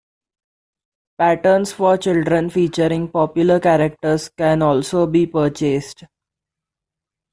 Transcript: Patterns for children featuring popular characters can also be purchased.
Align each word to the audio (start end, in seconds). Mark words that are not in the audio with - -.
Patterns 1.19 1.73
for 1.73 1.95
children 1.95 2.49
featuring 2.49 3.07
popular 3.09 3.59
characters 3.59 4.29
can 4.35 4.63
also 4.63 5.05
be 5.05 5.27
purchased. 5.27 6.05